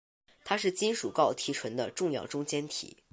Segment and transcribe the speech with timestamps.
[0.43, 2.97] 它是金属锆提纯的重要中间体。